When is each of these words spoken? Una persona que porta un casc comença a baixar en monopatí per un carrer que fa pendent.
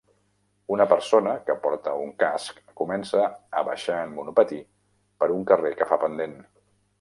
Una 0.75 0.85
persona 0.93 1.33
que 1.49 1.55
porta 1.65 1.93
un 2.05 2.09
casc 2.23 2.57
comença 2.81 3.27
a 3.61 3.63
baixar 3.69 3.99
en 4.07 4.17
monopatí 4.17 4.59
per 5.21 5.31
un 5.37 5.47
carrer 5.53 5.73
que 5.83 5.89
fa 5.93 6.01
pendent. 6.07 6.37